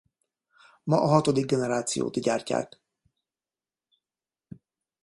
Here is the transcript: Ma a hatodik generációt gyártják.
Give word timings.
Ma 0.83 0.99
a 1.01 1.07
hatodik 1.07 1.45
generációt 1.45 2.19
gyártják. 2.21 2.79